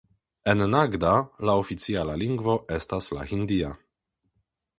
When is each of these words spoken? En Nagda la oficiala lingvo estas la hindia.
En 0.53 0.63
Nagda 0.75 1.11
la 1.49 1.55
oficiala 1.65 2.15
lingvo 2.23 2.57
estas 2.79 3.11
la 3.19 3.27
hindia. 3.35 3.71